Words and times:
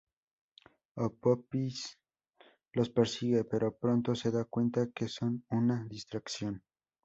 Apophis 0.95 1.99
los 2.73 2.89
persigue, 2.89 3.43
pero 3.43 3.71
pronto 3.77 4.15
se 4.15 4.31
da 4.31 4.45
cuenta 4.45 4.89
que 4.95 5.07
son 5.07 5.45
una 5.51 5.85
distracción. 5.87 6.63